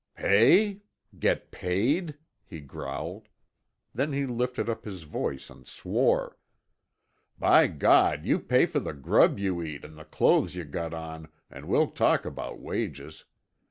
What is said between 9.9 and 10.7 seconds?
the clothes you